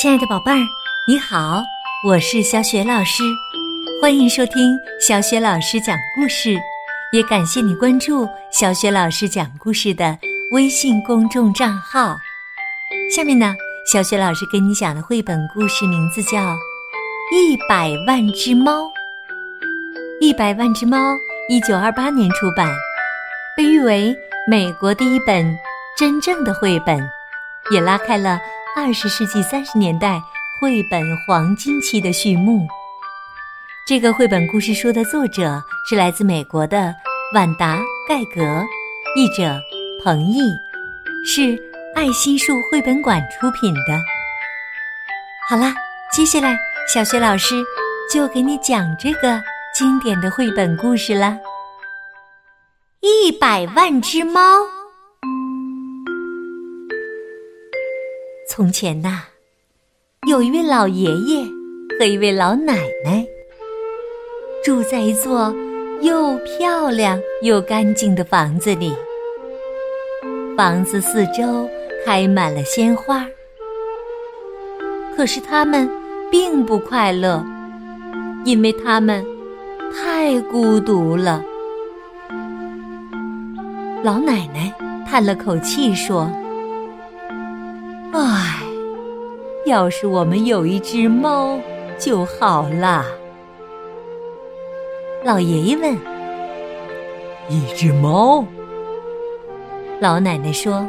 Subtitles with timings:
[0.00, 0.56] 亲爱的宝贝儿，
[1.06, 1.62] 你好，
[2.06, 3.22] 我是小雪老师，
[4.00, 6.58] 欢迎收听小雪老师讲故事，
[7.12, 10.18] 也感谢你关注小雪老师讲故事的
[10.52, 12.16] 微信公众账号。
[13.14, 13.54] 下面呢，
[13.92, 16.38] 小雪老师给你讲的绘本故事名字叫
[17.34, 18.84] 《一百万只猫》。
[20.18, 20.96] 一百万只猫，
[21.50, 22.74] 一九二八年出版，
[23.54, 24.16] 被誉为
[24.48, 25.54] 美国第一本
[25.94, 27.06] 真正的绘本，
[27.70, 28.40] 也拉开了。
[28.76, 30.22] 二十世纪三十年代
[30.60, 32.68] 绘本黄金期的序幕。
[33.86, 36.94] 这个绘本故事书的作者是来自美国的
[37.34, 37.76] 晚达·
[38.08, 38.64] 盖格，
[39.16, 39.60] 译者
[40.04, 40.56] 彭毅，
[41.26, 41.58] 是
[41.96, 44.00] 爱心树绘本馆出品的。
[45.48, 45.74] 好啦，
[46.12, 46.56] 接下来
[46.92, 47.56] 小雪老师
[48.12, 49.42] 就给你讲这个
[49.74, 51.36] 经典的绘本故事啦，
[53.00, 54.40] 《一百万只猫》。
[58.52, 59.22] 从前呐，
[60.26, 61.44] 有一位老爷爷
[61.96, 63.24] 和一位老奶奶，
[64.64, 65.54] 住在一座
[66.00, 68.92] 又漂亮又干净的房子里。
[70.56, 71.70] 房子四周
[72.04, 73.24] 开满了鲜花，
[75.16, 75.88] 可是他们
[76.28, 77.46] 并不快乐，
[78.44, 79.24] 因为他们
[79.94, 81.40] 太孤独了。
[84.02, 84.74] 老奶奶
[85.06, 86.28] 叹了口气说。
[89.70, 91.56] 要是我们有一只猫
[91.96, 93.06] 就好啦。
[95.24, 95.96] 老爷爷问
[97.48, 98.44] ：“一只猫？”
[100.02, 100.84] 老奶奶说：“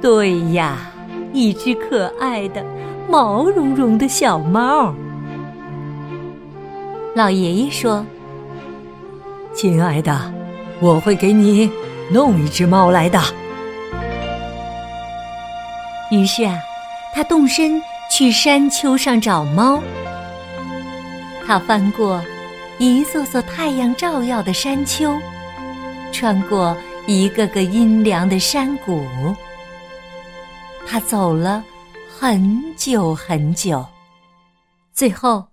[0.00, 0.92] 对呀，
[1.32, 2.64] 一只可爱的
[3.08, 4.94] 毛茸茸的小猫。”
[7.16, 8.06] 老爷爷说
[9.52, 10.32] ：“亲爱的，
[10.80, 11.68] 我会给你
[12.12, 13.18] 弄一只猫来的。”
[16.12, 16.54] 于是啊，
[17.16, 19.82] 他动身去山丘上找猫。
[21.46, 22.22] 他翻过
[22.76, 25.16] 一座座太阳照耀的山丘，
[26.12, 26.76] 穿过
[27.06, 29.02] 一个个阴凉的山谷。
[30.86, 31.64] 他走了
[32.06, 33.82] 很久很久，
[34.92, 35.46] 最后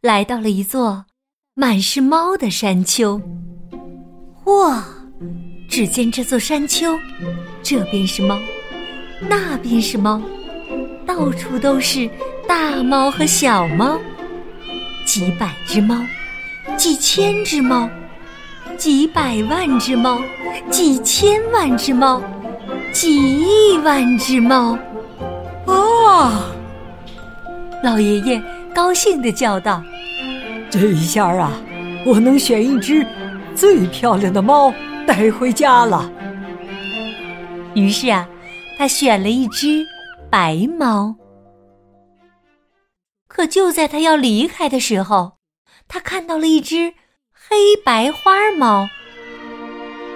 [0.00, 1.04] 来到了一座
[1.52, 3.20] 满是猫的山丘。
[4.44, 4.82] 哇！
[5.68, 6.98] 只见这座山丘，
[7.62, 8.40] 这边是猫。
[9.28, 10.18] 那边是猫，
[11.10, 12.08] 到处都是
[12.46, 13.98] 大猫和小猫，
[15.04, 15.96] 几百只猫，
[16.76, 17.90] 几千只猫，
[18.78, 20.22] 几百万只猫，
[20.70, 22.22] 几千万只猫，
[22.92, 24.78] 几亿万只猫！
[25.66, 26.46] 啊！
[27.82, 28.40] 老爷爷
[28.72, 29.82] 高兴地叫道
[30.70, 31.50] ：“这一下啊，
[32.06, 33.04] 我能选一只
[33.56, 34.72] 最漂亮的猫
[35.08, 36.08] 带回家了。”
[37.74, 38.24] 于是啊。
[38.78, 39.86] 他选了一只
[40.30, 41.16] 白猫，
[43.26, 45.32] 可就在他要离开的时候，
[45.88, 46.94] 他看到了一只
[47.32, 48.88] 黑白花猫。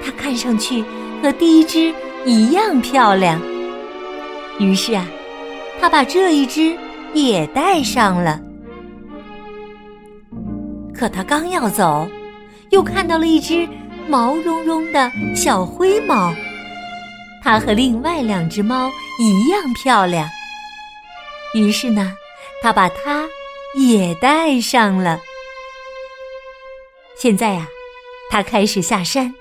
[0.05, 0.85] 它看上去
[1.21, 1.93] 和第一只
[2.25, 3.41] 一样漂亮。
[4.61, 5.05] 于是啊，
[5.81, 6.79] 他把这一只
[7.13, 8.41] 也带上了。
[10.95, 12.09] 可他刚要走，
[12.71, 13.69] 又看到了一只
[14.09, 16.33] 毛茸茸的小灰猫。
[17.43, 20.29] 它和另外两只猫一样漂亮，
[21.55, 22.17] 于是呢，
[22.63, 23.29] 他把它
[23.75, 25.21] 也带上了。
[27.17, 27.69] 现在呀，
[28.31, 29.33] 他开始下山。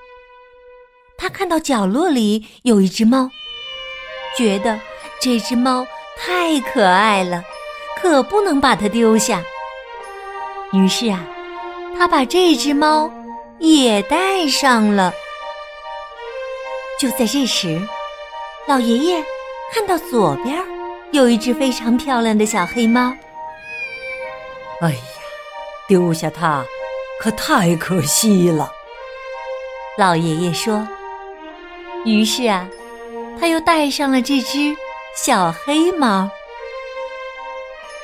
[1.17, 3.29] 他看到角落里有一只猫，
[4.37, 4.79] 觉得
[5.19, 5.85] 这只猫
[6.17, 7.43] 太可爱了，
[7.99, 9.41] 可不能把它丢下。
[10.71, 11.25] 于是啊，
[11.97, 13.11] 他把这只猫
[13.59, 15.13] 也带上了。
[16.99, 17.81] 就在这时，
[18.67, 19.23] 老爷爷
[19.73, 20.63] 看到左边
[21.11, 23.11] 有一只非常漂亮的小黑猫。
[24.81, 24.97] 哎呀，
[25.87, 26.63] 丢下它
[27.19, 28.71] 可太可惜了。
[29.97, 30.87] 老爷爷说。
[32.05, 32.67] 于是啊，
[33.39, 34.75] 他又带上了这只
[35.15, 36.29] 小黑猫。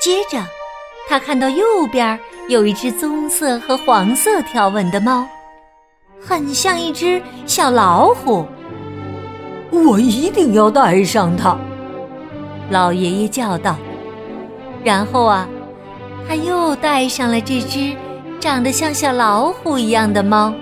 [0.01, 0.41] 接着，
[1.07, 2.17] 他看到右边
[2.47, 5.27] 有一只棕色和黄色条纹的猫，
[6.25, 8.47] 很像一只小老虎。
[9.71, 11.57] 我一定要带上它，
[12.69, 13.75] 老爷爷叫道。
[14.83, 15.47] 然后啊，
[16.27, 17.95] 他又带上了这只
[18.39, 20.53] 长得像小老虎一样的猫。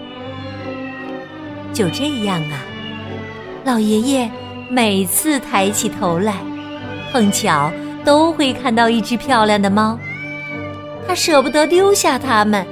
[1.72, 2.60] 就这样啊，
[3.64, 4.30] 老爷爷
[4.70, 6.34] 每次抬起头来，
[7.12, 7.72] 碰巧
[8.04, 9.98] 都会看到一只漂亮的猫。
[11.08, 12.66] 他舍不得丢下它们，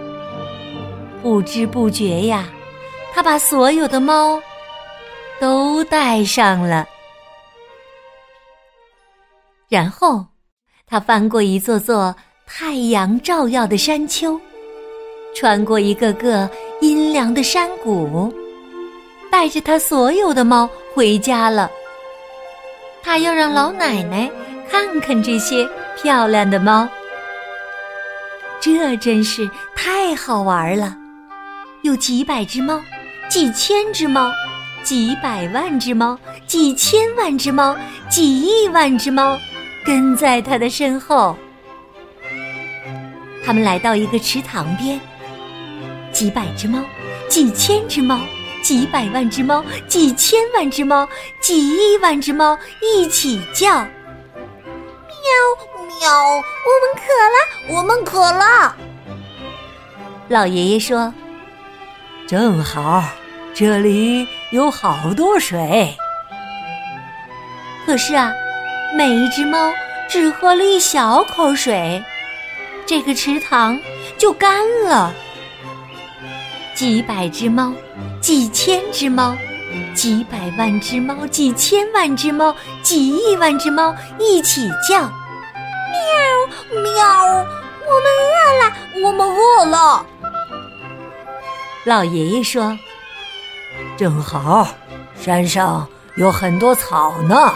[1.22, 2.46] 不知不觉呀，
[3.14, 4.42] 他把所有的猫。
[5.40, 6.86] 都带上了，
[9.70, 10.26] 然后
[10.88, 12.16] 他翻过一座座
[12.46, 14.40] 太阳照耀的山丘，
[15.36, 16.50] 穿过一个个
[16.82, 18.34] 阴凉的山谷，
[19.32, 21.70] 带着他所有的猫回家了。
[23.04, 24.32] 他要让老奶奶
[24.70, 25.68] 看看这些
[26.02, 26.88] 漂亮的猫，
[28.60, 30.96] 这真是太好玩了！
[31.84, 32.82] 有几百只猫，
[33.30, 34.32] 几千只猫，
[34.86, 36.18] 几百万只猫，
[36.48, 37.76] 几千万只猫，
[38.10, 39.38] 几亿万只猫，
[39.84, 41.36] 跟在他的身后。
[43.44, 44.98] 他们来到一个池塘边，
[46.12, 46.80] 几百只猫，
[47.28, 48.20] 几千只猫。
[48.64, 51.08] 几百万只猫，几千万只猫，
[51.40, 53.86] 几亿万只猫一起叫，喵
[56.00, 56.12] 喵！
[56.66, 57.38] 我们渴了，
[57.78, 58.76] 我们渴了。
[60.30, 61.14] 老爷爷说
[62.26, 63.04] ：“正好，
[63.56, 65.96] 这里有好多水。”
[67.86, 68.31] 可是啊，
[68.96, 69.72] 每一只猫
[70.10, 72.04] 只喝了一小口水，
[72.86, 73.80] 这个池塘
[74.18, 75.13] 就干了。
[76.75, 77.74] 几百只猫。
[78.22, 79.38] 几千只猫，
[79.94, 85.12] 几百万只猫，几千万只猫，几亿万只猫一起叫，喵
[86.81, 87.46] 喵！
[87.86, 88.74] 我们饿了，
[89.04, 90.04] 我们饿了。
[91.84, 92.75] 老爷爷说
[93.98, 94.68] ：“正好，
[95.16, 97.54] 山上有很多草呢。”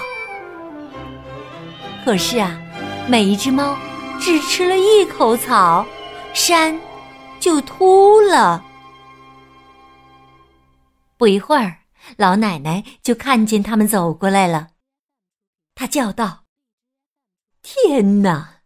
[2.05, 2.59] 可是啊，
[3.07, 3.77] 每一只猫
[4.19, 5.85] 只吃了一口草，
[6.33, 6.79] 山
[7.39, 8.63] 就秃了。
[11.17, 11.79] 不一会儿，
[12.17, 14.69] 老奶奶就看见他们走过来了。
[15.75, 16.45] 她叫道
[17.61, 18.61] ：“天哪，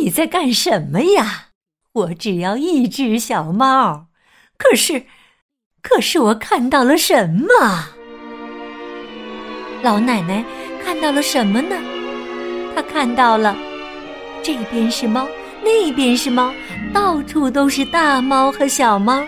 [0.00, 1.48] 你在干什么呀？
[1.92, 4.06] 我只要一只小猫，
[4.56, 5.06] 可是，
[5.82, 7.88] 可是我看到了什么？”
[9.82, 10.44] 老奶奶
[10.84, 11.76] 看到了什么呢？
[12.74, 13.56] 她看到了，
[14.42, 15.26] 这边是猫，
[15.62, 16.52] 那边是猫，
[16.92, 19.22] 到处都是大猫和小猫，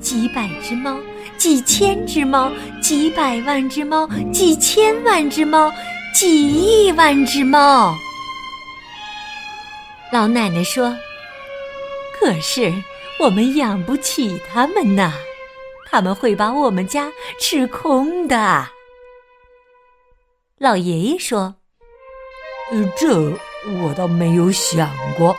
[0.00, 0.96] 几百只猫。
[1.36, 2.50] 几千只猫，
[2.82, 5.72] 几百万只猫，几千万只猫，
[6.12, 7.96] 几亿万只猫。
[10.12, 10.96] 老奶奶说
[12.18, 12.74] ：“可是
[13.20, 15.12] 我们养不起它们呐，
[15.90, 18.68] 他们会把我们家吃空的。”
[20.58, 21.54] 老爷爷说
[22.72, 23.14] ：“呃，这
[23.82, 25.36] 我倒没有想过。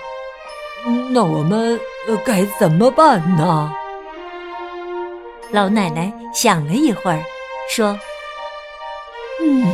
[1.12, 1.80] 那我们
[2.26, 3.72] 该怎么办呢？”
[5.52, 7.22] 老奶奶想了一会儿，
[7.70, 8.00] 说
[9.44, 9.68] ：“嗯，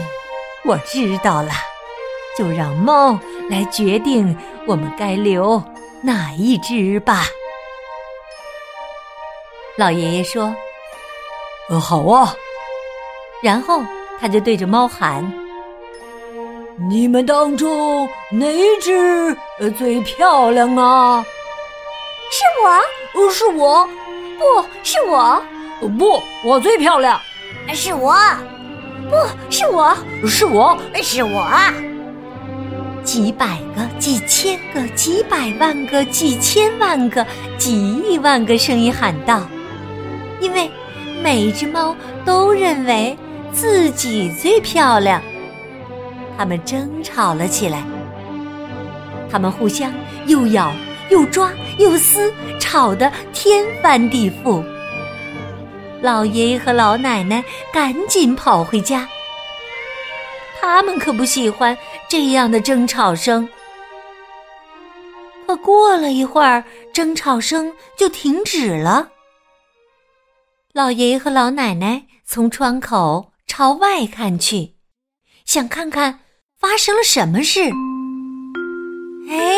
[0.64, 1.52] 我知道了，
[2.38, 3.20] 就让猫
[3.50, 4.36] 来决定
[4.66, 5.62] 我们该留
[6.02, 7.24] 哪一只吧。”
[9.78, 10.56] 老爷爷说
[11.70, 12.34] ：“呃，好啊。”
[13.44, 13.84] 然后
[14.20, 15.24] 他就对着猫喊
[16.90, 18.48] ：“你们当中哪
[18.82, 21.24] 只呃最漂亮啊
[22.32, 23.88] ？”“是我，是我，
[24.40, 25.44] 不是我。”
[26.00, 27.20] 不，我最漂亮。
[27.74, 28.16] 是我，
[29.10, 29.16] 不
[29.52, 29.96] 是我，
[30.26, 31.46] 是我，是我。
[33.04, 37.26] 几百个、几千个、几百万个、几千万个、
[37.58, 39.42] 几亿万个声音喊道
[40.46, 40.70] ：“因为
[41.24, 43.18] 每只猫都认为
[43.52, 45.20] 自己最漂亮。”
[46.38, 47.82] 他们争吵了起来，
[49.32, 49.92] 他们互相
[50.28, 50.72] 又咬
[51.10, 54.64] 又抓又撕，吵得天翻地覆。
[56.02, 59.08] 老爷爷和老奶奶赶紧跑回家，
[60.62, 61.76] 他们可不喜欢
[62.08, 63.48] 这样的争吵声。
[65.48, 69.08] 可过了一会儿，争吵声就停止了。
[70.76, 74.74] 老爷爷和老奶奶从窗口朝外看去，
[75.46, 76.20] 想看看
[76.60, 77.62] 发生了什么事。
[79.30, 79.58] 哎，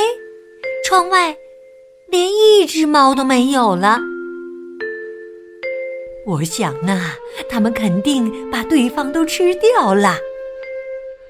[0.85, 1.35] 窗外
[2.11, 3.97] 连一只猫都没有了。
[6.27, 7.15] 我想啊，
[7.49, 10.17] 他们肯定把对方都吃掉了。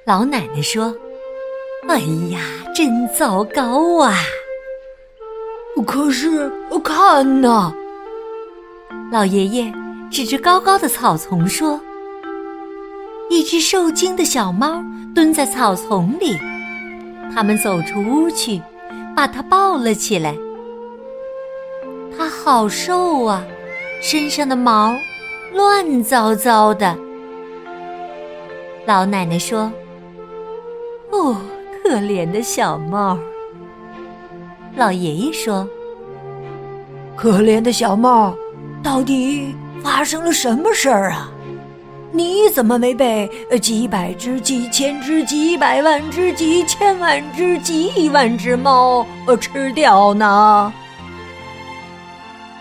[0.05, 0.93] 老奶奶说
[1.87, 1.99] ：“哎
[2.33, 2.41] 呀，
[2.75, 4.17] 真糟糕啊！”
[5.87, 6.51] 可是
[6.83, 7.73] 看呐，
[9.09, 9.71] 老爷爷
[10.11, 11.79] 指着高高的草丛说
[13.31, 14.83] ：“一只受惊的小猫
[15.15, 16.37] 蹲在草丛里。”
[17.33, 18.61] 他们走出屋去，
[19.15, 20.35] 把它抱了起来。
[22.17, 23.45] 它好瘦啊！
[24.01, 24.95] 身上的毛
[25.53, 26.97] 乱糟糟的。
[28.85, 29.71] 老奶奶说
[31.11, 31.37] ：“哦，
[31.83, 33.17] 可怜的小猫。”
[34.75, 35.67] 老爷爷说
[37.15, 38.33] ：“可怜的小猫，
[38.87, 39.53] 到底
[39.83, 41.29] 发生了什么事儿啊？
[42.13, 43.29] 你怎么没被
[43.61, 50.71] 几百只、几千只、几百万只、几千万只、几亿万只猫呃吃掉呢？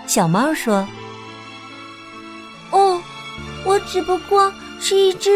[0.09, 0.85] 小猫说
[2.75, 3.01] ：“哦，
[3.65, 5.31] 我只不过是一只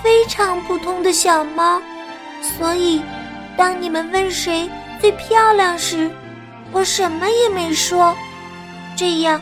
[0.00, 1.82] 非常普通的小猫，
[2.56, 3.02] 所以
[3.56, 6.08] 当你们问谁最漂亮时，
[6.70, 8.14] 我什么也没说，
[8.94, 9.40] 这样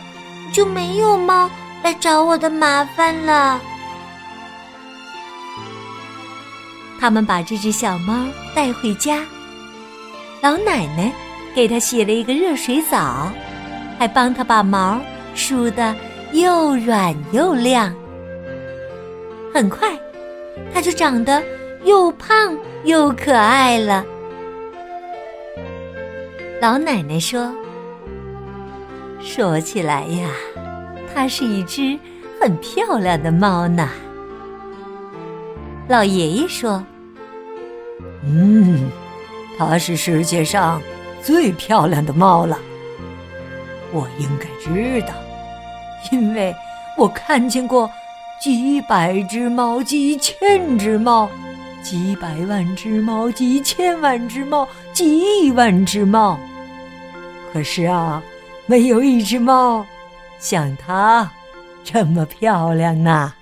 [0.56, 1.50] 就没有猫
[1.82, 3.60] 来找我的麻烦了。”
[6.98, 9.22] 他们把这只小猫带回家，
[10.40, 11.12] 老奶奶
[11.54, 13.30] 给它洗了一个热水澡，
[13.98, 14.98] 还帮它把毛
[15.34, 15.94] 梳得
[16.32, 17.94] 又软又亮。
[19.52, 19.90] 很快，
[20.72, 21.42] 它就长得
[21.84, 24.02] 又胖又可爱了。
[26.62, 27.54] 老奶奶说
[29.26, 30.30] ：“说起来呀，
[31.12, 31.98] 它是一只
[32.40, 33.90] 很漂亮的猫呢。”
[35.88, 36.82] 老爷爷说
[38.24, 38.88] ：“嗯，
[39.58, 40.80] 它是世界上
[41.22, 42.56] 最漂亮的猫了。
[43.92, 45.12] 我应该知道，
[46.12, 46.54] 因为
[46.96, 47.90] 我看见过
[48.40, 51.28] 几百只猫、几千只猫、
[51.82, 56.38] 几百万只猫、几千万只猫、几亿万只猫。
[57.52, 58.22] 可是啊，
[58.66, 59.86] 没有一只猫
[60.38, 61.30] 像它
[61.84, 63.32] 这么漂亮呢。”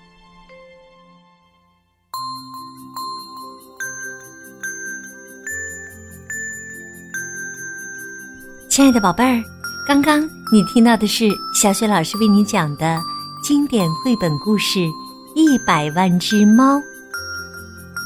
[8.69, 9.41] 亲爱的宝贝儿，
[9.87, 13.01] 刚刚你听到的是小雪老师为你讲的
[13.41, 14.81] 经典绘本故事
[15.37, 16.77] 《一百万只猫》。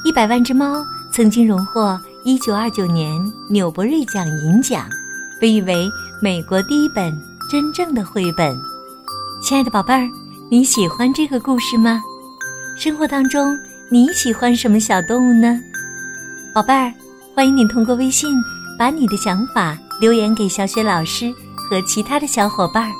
[0.04, 3.10] 一百万只猫曾经荣获一九二九年
[3.48, 4.86] 纽伯瑞奖银奖，
[5.40, 5.90] 被誉为
[6.20, 7.16] 美国第一本
[7.50, 8.56] 真正的绘本。
[9.42, 10.08] 亲爱的宝贝儿，
[10.50, 12.02] 你喜欢这个故事吗？
[12.76, 13.56] 生活当中
[13.90, 15.60] 你喜欢什么小动物呢？
[16.54, 16.92] 宝贝儿，
[17.34, 18.34] 欢迎你通过微信
[18.78, 19.76] 把你的想法。
[20.00, 22.92] 留言给小雪老师和其他的小伙伴儿。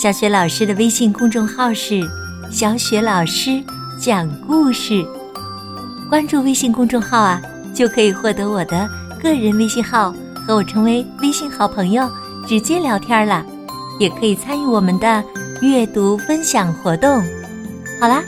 [0.00, 2.00] 小雪老师的微信公众号是
[2.48, 3.60] “小雪老师
[3.98, 5.04] 讲故事”，
[6.08, 7.42] 关注微信公众号啊，
[7.74, 8.88] 就可以获得我的
[9.20, 10.14] 个人微信号，
[10.46, 12.08] 和我成为微信好朋友，
[12.46, 13.44] 直接聊天了。
[13.98, 15.22] 也可以参与我们的
[15.60, 17.22] 阅读分享活动。
[18.00, 18.22] 好啦，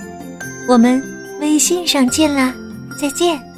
[0.68, 1.02] 我们
[1.40, 2.54] 微信上见啦，
[3.00, 3.53] 再见。